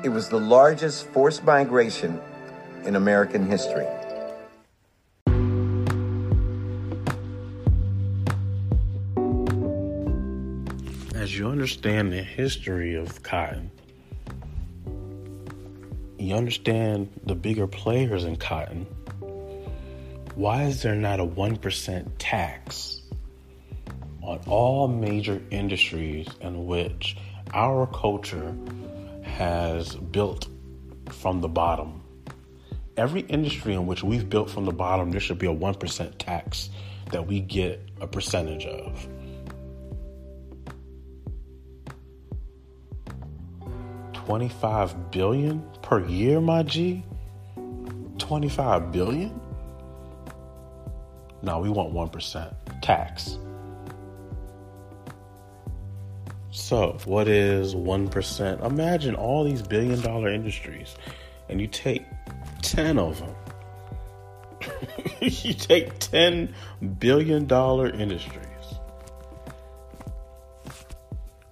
It 0.02 0.08
was 0.08 0.28
the 0.28 0.40
largest 0.40 1.06
forced 1.06 1.44
migration 1.44 2.20
in 2.84 2.96
American 2.96 3.46
history. 3.46 3.86
Understand 11.58 12.12
the 12.12 12.22
history 12.22 12.94
of 12.94 13.20
cotton, 13.24 13.68
you 16.16 16.32
understand 16.32 17.10
the 17.26 17.34
bigger 17.34 17.66
players 17.66 18.22
in 18.22 18.36
cotton. 18.36 18.86
Why 20.36 20.66
is 20.66 20.82
there 20.82 20.94
not 20.94 21.18
a 21.18 21.26
1% 21.26 22.10
tax 22.20 23.02
on 24.22 24.38
all 24.46 24.86
major 24.86 25.42
industries 25.50 26.28
in 26.40 26.68
which 26.68 27.16
our 27.52 27.88
culture 27.88 28.54
has 29.22 29.96
built 29.96 30.46
from 31.10 31.40
the 31.40 31.48
bottom? 31.48 32.00
Every 32.96 33.22
industry 33.22 33.74
in 33.74 33.88
which 33.88 34.04
we've 34.04 34.30
built 34.30 34.48
from 34.48 34.64
the 34.64 34.72
bottom, 34.72 35.10
there 35.10 35.18
should 35.18 35.40
be 35.40 35.48
a 35.48 35.56
1% 35.56 36.12
tax 36.18 36.70
that 37.10 37.26
we 37.26 37.40
get 37.40 37.80
a 38.00 38.06
percentage 38.06 38.64
of. 38.64 39.08
25 44.28 45.10
billion 45.10 45.66
per 45.80 46.06
year, 46.06 46.38
my 46.38 46.62
G? 46.62 47.02
25 48.18 48.92
billion? 48.92 49.40
No, 51.40 51.60
we 51.60 51.70
want 51.70 51.94
1% 51.94 52.54
tax. 52.82 53.38
So, 56.50 56.98
what 57.06 57.26
is 57.26 57.74
1%? 57.74 58.66
Imagine 58.66 59.14
all 59.14 59.44
these 59.44 59.62
billion 59.62 59.98
dollar 60.02 60.28
industries 60.28 60.94
and 61.48 61.58
you 61.58 61.66
take 61.66 62.04
10 62.60 62.98
of 62.98 63.20
them. 63.20 63.34
you 65.22 65.54
take 65.54 65.98
10 66.00 66.54
billion 66.98 67.46
dollar 67.46 67.88
industries 67.88 68.44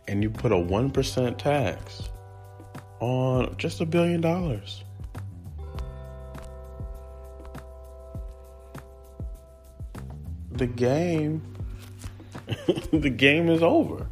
and 0.06 0.22
you 0.22 0.28
put 0.28 0.52
a 0.52 0.56
1% 0.56 1.38
tax 1.38 2.10
on 3.00 3.56
just 3.58 3.80
a 3.80 3.86
billion 3.86 4.20
dollars. 4.20 4.84
The 10.52 10.66
game, 10.66 11.42
the 12.92 13.10
game 13.10 13.48
is 13.48 13.62
over. 13.62 14.06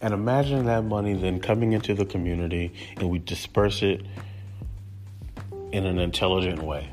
And 0.00 0.14
imagine 0.14 0.66
that 0.66 0.84
money 0.84 1.14
then 1.14 1.40
coming 1.40 1.72
into 1.72 1.92
the 1.92 2.06
community 2.06 2.72
and 2.98 3.10
we 3.10 3.18
disperse 3.18 3.82
it 3.82 4.02
in 5.72 5.84
an 5.84 5.98
intelligent 5.98 6.62
way. 6.62 6.88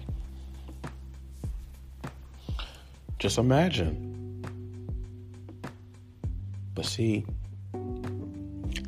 Just 3.19 3.37
imagine. 3.37 4.04
But 6.75 6.85
see, 6.85 7.25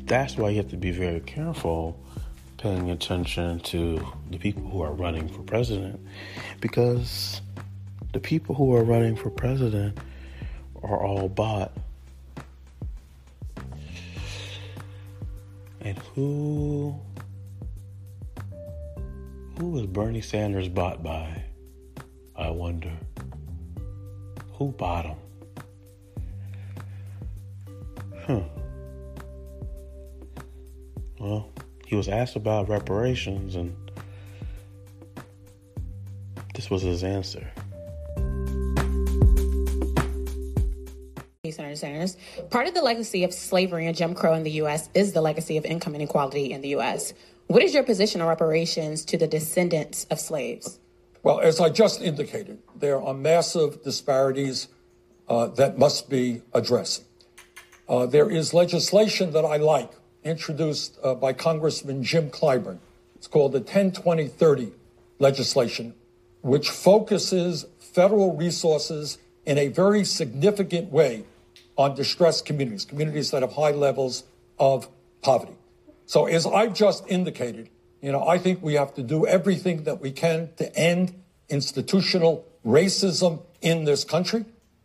that's 0.04 0.36
why 0.36 0.50
you 0.50 0.58
have 0.58 0.68
to 0.68 0.76
be 0.76 0.90
very 0.90 1.20
careful 1.20 1.98
paying 2.58 2.90
attention 2.90 3.60
to 3.60 4.04
the 4.30 4.38
people 4.38 4.68
who 4.68 4.82
are 4.82 4.92
running 4.92 5.28
for 5.28 5.42
president 5.42 6.00
because 6.60 7.40
the 8.12 8.20
people 8.20 8.54
who 8.54 8.74
are 8.74 8.84
running 8.84 9.16
for 9.16 9.30
president 9.30 9.98
are 10.82 11.02
all 11.02 11.28
bought. 11.28 11.72
And 15.80 15.96
who 16.14 16.98
who 19.58 19.70
was 19.70 19.86
Bernie 19.86 20.20
Sanders 20.20 20.68
bought 20.68 21.02
by? 21.02 21.44
I 22.36 22.50
wonder. 22.50 22.92
Who 24.52 24.72
bought 24.72 25.06
him? 25.06 25.16
Huh. 28.28 28.42
Well, 31.18 31.50
he 31.86 31.96
was 31.96 32.08
asked 32.08 32.36
about 32.36 32.68
reparations, 32.68 33.56
and 33.56 33.74
this 36.54 36.68
was 36.68 36.82
his 36.82 37.02
answer. 37.02 37.50
Senator 41.50 41.74
Sanders. 41.74 42.18
Part 42.50 42.68
of 42.68 42.74
the 42.74 42.82
legacy 42.82 43.24
of 43.24 43.32
slavery 43.32 43.86
and 43.86 43.96
Jim 43.96 44.14
Crow 44.14 44.34
in 44.34 44.42
the 44.42 44.50
U.S. 44.62 44.90
is 44.92 45.14
the 45.14 45.22
legacy 45.22 45.56
of 45.56 45.64
income 45.64 45.94
inequality 45.94 46.52
in 46.52 46.60
the 46.60 46.68
U.S. 46.68 47.14
What 47.46 47.62
is 47.62 47.72
your 47.72 47.82
position 47.82 48.20
on 48.20 48.28
reparations 48.28 49.06
to 49.06 49.16
the 49.16 49.26
descendants 49.26 50.04
of 50.10 50.20
slaves? 50.20 50.78
Well, 51.22 51.40
as 51.40 51.60
I 51.60 51.70
just 51.70 52.02
indicated, 52.02 52.58
there 52.76 53.02
are 53.02 53.14
massive 53.14 53.82
disparities 53.82 54.68
uh, 55.26 55.46
that 55.46 55.78
must 55.78 56.10
be 56.10 56.42
addressed. 56.52 57.07
Uh, 57.88 58.04
there 58.04 58.30
is 58.30 58.52
legislation 58.52 59.32
that 59.32 59.44
I 59.44 59.56
like, 59.56 59.90
introduced 60.22 60.98
uh, 61.02 61.14
by 61.14 61.32
Congressman 61.32 62.02
Jim 62.02 62.30
Clyburn. 62.30 62.78
It's 63.14 63.26
called 63.26 63.52
the 63.52 63.60
10 63.60 63.92
20 63.92 64.28
30 64.28 64.72
legislation, 65.18 65.94
which 66.42 66.70
focuses 66.70 67.66
federal 67.78 68.36
resources 68.36 69.18
in 69.46 69.56
a 69.56 69.68
very 69.68 70.04
significant 70.04 70.92
way 70.92 71.24
on 71.76 71.94
distressed 71.94 72.44
communities, 72.44 72.84
communities 72.84 73.30
that 73.30 73.42
have 73.42 73.52
high 73.52 73.70
levels 73.70 74.24
of 74.58 74.88
poverty. 75.22 75.54
So, 76.04 76.26
as 76.26 76.46
I've 76.46 76.74
just 76.74 77.04
indicated, 77.08 77.70
you 78.02 78.12
know, 78.12 78.26
I 78.26 78.38
think 78.38 78.62
we 78.62 78.74
have 78.74 78.94
to 78.94 79.02
do 79.02 79.26
everything 79.26 79.84
that 79.84 80.00
we 80.00 80.10
can 80.10 80.50
to 80.56 80.74
end 80.76 81.14
institutional 81.48 82.44
racism 82.66 83.42
in 83.62 83.84
this 83.84 84.04
country. 84.04 84.44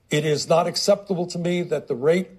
It 0.10 0.26
is 0.26 0.48
not 0.48 0.68
acceptable 0.68 1.28
to 1.28 1.38
me 1.38 1.63
that 1.63 1.88
the 1.88 1.96
rate 1.96 2.30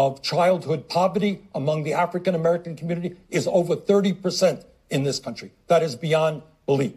of 0.00 0.22
childhood 0.22 0.88
poverty 0.88 1.42
among 1.54 1.82
the 1.82 1.92
African 1.92 2.34
American 2.34 2.74
community 2.74 3.16
is 3.28 3.46
over 3.46 3.76
30% 3.76 4.64
in 4.88 5.02
this 5.04 5.18
country. 5.18 5.50
That 5.66 5.82
is 5.82 5.94
beyond 5.94 6.40
belief. 6.64 6.94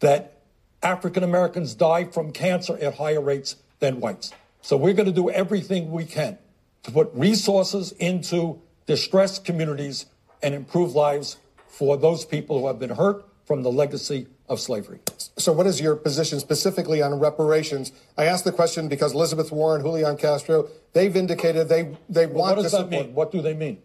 That 0.00 0.40
African 0.82 1.22
Americans 1.22 1.74
die 1.74 2.06
from 2.06 2.32
cancer 2.32 2.76
at 2.78 2.96
higher 2.96 3.20
rates 3.20 3.54
than 3.78 4.00
whites. 4.00 4.32
So 4.62 4.76
we're 4.76 4.94
going 4.94 5.06
to 5.06 5.12
do 5.12 5.30
everything 5.30 5.92
we 5.92 6.04
can 6.06 6.38
to 6.82 6.90
put 6.90 7.08
resources 7.14 7.92
into 7.92 8.60
distressed 8.86 9.44
communities 9.44 10.06
and 10.42 10.56
improve 10.56 10.96
lives 10.96 11.36
for 11.68 11.96
those 11.96 12.24
people 12.24 12.58
who 12.58 12.66
have 12.66 12.80
been 12.80 12.90
hurt 12.90 13.24
from 13.44 13.62
the 13.62 13.70
legacy 13.70 14.26
of 14.48 14.58
slavery. 14.58 14.98
So, 15.38 15.52
what 15.52 15.66
is 15.66 15.80
your 15.80 15.96
position 15.96 16.40
specifically 16.40 17.00
on 17.00 17.18
reparations? 17.18 17.92
I 18.16 18.24
asked 18.24 18.44
the 18.44 18.52
question 18.52 18.88
because 18.88 19.14
Elizabeth 19.14 19.52
Warren, 19.52 19.82
Julian 19.82 20.16
Castro, 20.16 20.68
they've 20.92 21.14
indicated 21.14 21.68
they 21.68 21.96
they 22.08 22.26
well, 22.26 22.36
want. 22.36 22.56
What 22.56 22.62
does 22.64 22.72
that 22.72 22.78
support. 22.78 23.06
mean? 23.06 23.14
What 23.14 23.32
do 23.32 23.40
they 23.40 23.54
mean? 23.54 23.78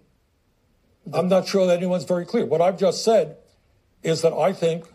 I'm 1.11 1.27
not 1.27 1.47
sure 1.47 1.67
that 1.67 1.77
anyone's 1.77 2.05
very 2.05 2.25
clear. 2.25 2.45
What 2.45 2.61
I've 2.61 2.77
just 2.77 3.03
said 3.03 3.37
is 4.03 4.21
that 4.21 4.33
I 4.33 4.53
think 4.53 4.85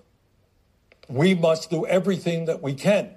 we 1.08 1.34
must 1.34 1.70
do 1.70 1.86
everything 1.86 2.46
that 2.46 2.62
we 2.62 2.74
can 2.74 3.10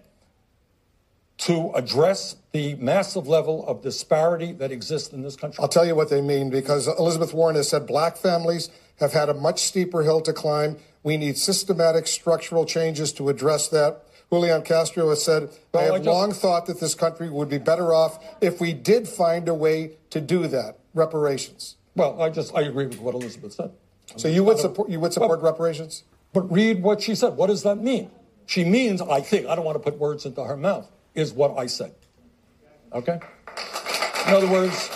to 1.40 1.72
address 1.74 2.36
the 2.52 2.76
massive 2.76 3.28
level 3.28 3.66
of 3.66 3.82
disparity 3.82 4.52
that 4.54 4.72
exists 4.72 5.12
in 5.12 5.24
this 5.24 5.36
country. 5.36 5.60
I'll 5.62 5.68
tell 5.68 5.86
you 5.86 5.96
what 5.96 6.10
they 6.10 6.22
mean 6.22 6.50
because 6.50 6.88
Elizabeth 6.88 7.34
Warren 7.34 7.56
has 7.56 7.68
said 7.68 7.88
black 7.88 8.16
families 8.16 8.70
have 9.02 9.14
had 9.14 9.30
a 9.30 9.34
much 9.34 9.60
steeper 9.60 10.04
hill 10.04 10.22
to 10.22 10.32
climb. 10.34 10.78
We 11.04 11.18
need 11.18 11.38
systematic 11.38 12.08
structural 12.08 12.66
changes 12.66 13.12
to 13.14 13.30
address 13.30 13.68
that. 13.70 14.04
Julian 14.32 14.62
Castro 14.62 15.10
has 15.10 15.26
said, 15.26 15.50
I 15.74 15.82
have 15.82 16.06
long 16.06 16.32
thought 16.32 16.66
that 16.68 16.80
this 16.80 16.96
country 16.96 17.30
would 17.30 17.50
be 17.50 17.58
better 17.58 17.94
off 17.94 18.24
if 18.40 18.62
we 18.62 18.72
did 18.72 19.10
find 19.10 19.50
a 19.50 19.54
way 19.54 19.98
to 20.12 20.22
do 20.22 20.48
that, 20.48 20.80
reparations. 20.94 21.76
Well, 21.96 22.22
I 22.22 22.30
just 22.30 22.56
I 22.56 22.62
agree 22.62 22.86
with 22.86 23.00
what 23.00 23.14
Elizabeth 23.14 23.54
said. 23.54 23.72
So 24.16 24.30
you 24.30 24.44
would 24.46 24.58
support 24.58 24.90
you 24.90 25.00
would 25.02 25.12
support 25.12 25.42
reparations? 25.42 26.04
But 26.34 26.50
read 26.50 26.82
what 26.82 27.02
she 27.02 27.16
said. 27.16 27.36
What 27.36 27.48
does 27.48 27.64
that 27.64 27.78
mean? 27.78 28.10
She 28.46 28.64
means, 28.64 29.02
I 29.02 29.22
think, 29.22 29.48
I 29.48 29.56
don't 29.56 29.66
want 29.66 29.76
to 29.76 29.84
put 29.92 30.00
words 30.00 30.26
into 30.26 30.44
her 30.44 30.58
mouth, 30.58 30.90
is 31.14 31.34
what 31.34 31.58
I 31.58 31.68
said. 31.68 31.94
Okay? 32.94 33.20
In 34.28 34.34
other 34.34 34.48
words, 34.48 34.90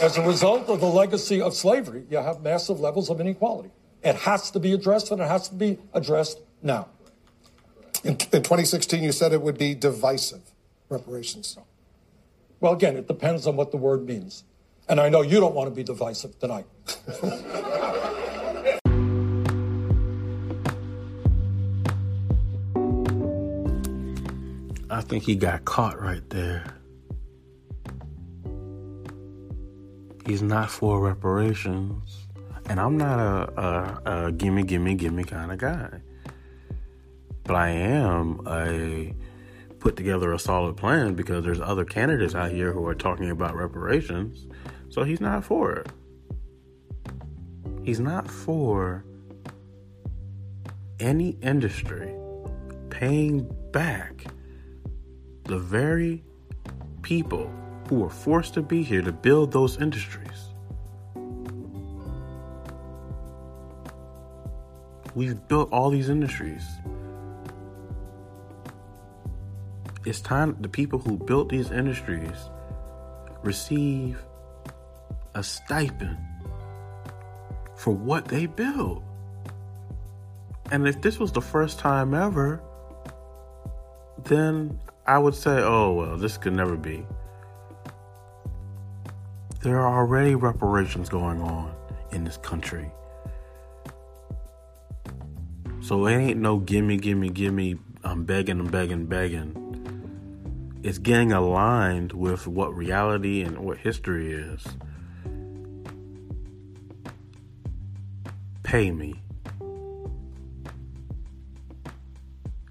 as 0.00 0.16
a 0.16 0.22
result 0.22 0.68
of 0.68 0.80
the 0.80 0.86
legacy 0.86 1.40
of 1.40 1.54
slavery, 1.54 2.04
you 2.10 2.16
have 2.16 2.40
massive 2.42 2.80
levels 2.80 3.10
of 3.10 3.20
inequality. 3.20 3.70
It 4.02 4.16
has 4.16 4.50
to 4.52 4.60
be 4.60 4.72
addressed, 4.72 5.10
and 5.10 5.20
it 5.20 5.28
has 5.28 5.48
to 5.50 5.54
be 5.54 5.78
addressed 5.92 6.40
now. 6.62 6.88
In, 8.02 8.12
in 8.12 8.42
2016, 8.42 9.02
you 9.02 9.12
said 9.12 9.32
it 9.32 9.42
would 9.42 9.58
be 9.58 9.74
divisive 9.74 10.40
reparations. 10.88 11.58
Well, 12.60 12.72
again, 12.72 12.96
it 12.96 13.06
depends 13.06 13.46
on 13.46 13.56
what 13.56 13.70
the 13.70 13.76
word 13.76 14.06
means. 14.06 14.44
And 14.88 15.00
I 15.00 15.08
know 15.08 15.20
you 15.22 15.38
don't 15.38 15.54
want 15.54 15.68
to 15.68 15.74
be 15.74 15.84
divisive 15.84 16.38
tonight. 16.38 16.66
I 24.90 25.02
think 25.02 25.24
he 25.24 25.36
got 25.36 25.64
caught 25.64 26.00
right 26.00 26.28
there. 26.30 26.79
He's 30.26 30.42
not 30.42 30.70
for 30.70 31.00
reparations. 31.00 32.26
And 32.66 32.78
I'm 32.78 32.96
not 32.96 33.18
a, 33.18 33.60
a, 33.60 34.26
a 34.26 34.32
gimme, 34.32 34.62
gimme, 34.62 34.94
gimme 34.94 35.24
kind 35.24 35.50
of 35.50 35.58
guy. 35.58 36.00
But 37.44 37.56
I 37.56 37.70
am 37.70 38.40
a 38.46 39.14
put 39.80 39.96
together 39.96 40.32
a 40.32 40.38
solid 40.38 40.76
plan 40.76 41.14
because 41.14 41.42
there's 41.42 41.60
other 41.60 41.84
candidates 41.84 42.34
out 42.34 42.50
here 42.50 42.72
who 42.72 42.86
are 42.86 42.94
talking 42.94 43.30
about 43.30 43.56
reparations. 43.56 44.46
So 44.90 45.02
he's 45.02 45.20
not 45.20 45.42
for 45.42 45.72
it. 45.72 45.88
He's 47.82 47.98
not 47.98 48.30
for 48.30 49.04
any 51.00 51.30
industry 51.42 52.14
paying 52.90 53.50
back 53.72 54.26
the 55.44 55.58
very 55.58 56.22
people 57.02 57.50
who 57.90 57.96
were 57.96 58.08
forced 58.08 58.54
to 58.54 58.62
be 58.62 58.84
here 58.84 59.02
to 59.02 59.10
build 59.10 59.50
those 59.50 59.76
industries. 59.78 60.54
We've 65.16 65.36
built 65.48 65.72
all 65.72 65.90
these 65.90 66.08
industries. 66.08 66.62
It's 70.06 70.20
time 70.20 70.56
the 70.60 70.68
people 70.68 71.00
who 71.00 71.16
built 71.18 71.48
these 71.48 71.72
industries 71.72 72.38
receive 73.42 74.22
a 75.34 75.42
stipend 75.42 76.16
for 77.74 77.92
what 77.92 78.26
they 78.26 78.46
built. 78.46 79.02
And 80.70 80.86
if 80.86 81.02
this 81.02 81.18
was 81.18 81.32
the 81.32 81.42
first 81.42 81.80
time 81.80 82.14
ever, 82.14 82.62
then 84.22 84.78
I 85.08 85.18
would 85.18 85.34
say, 85.34 85.60
oh, 85.60 85.92
well, 85.94 86.16
this 86.16 86.38
could 86.38 86.52
never 86.52 86.76
be. 86.76 87.04
There 89.62 89.78
are 89.78 89.98
already 89.98 90.34
reparations 90.34 91.10
going 91.10 91.42
on 91.42 91.74
in 92.12 92.24
this 92.24 92.38
country. 92.38 92.90
So 95.82 96.06
it 96.06 96.14
ain't 96.16 96.40
no 96.40 96.58
gimme, 96.58 96.96
gimme, 96.96 97.28
gimme, 97.28 97.78
I'm 98.02 98.24
begging, 98.24 98.58
I'm 98.58 98.68
begging, 98.68 99.04
begging. 99.04 100.80
It's 100.82 100.96
getting 100.96 101.32
aligned 101.32 102.14
with 102.14 102.46
what 102.46 102.74
reality 102.74 103.42
and 103.42 103.58
what 103.58 103.76
history 103.76 104.32
is. 104.32 104.66
Pay 108.62 108.92
me. 108.92 109.22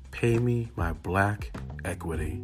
Pay 0.10 0.40
me 0.40 0.72
my 0.76 0.94
black 0.94 1.56
equity. 1.86 2.42